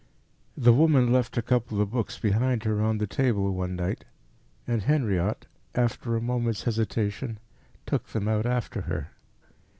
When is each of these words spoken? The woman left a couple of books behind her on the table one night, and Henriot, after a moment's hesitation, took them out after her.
The 0.57 0.73
woman 0.73 1.11
left 1.13 1.37
a 1.37 1.43
couple 1.43 1.79
of 1.79 1.91
books 1.91 2.17
behind 2.17 2.63
her 2.63 2.81
on 2.81 2.97
the 2.97 3.05
table 3.05 3.53
one 3.53 3.75
night, 3.75 4.03
and 4.65 4.81
Henriot, 4.81 5.45
after 5.75 6.15
a 6.15 6.21
moment's 6.21 6.63
hesitation, 6.63 7.37
took 7.85 8.07
them 8.07 8.27
out 8.27 8.47
after 8.47 8.81
her. 8.81 9.11